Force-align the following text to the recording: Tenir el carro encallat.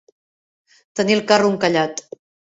Tenir 0.99 1.17
el 1.17 1.21
carro 1.31 1.51
encallat. 1.57 2.01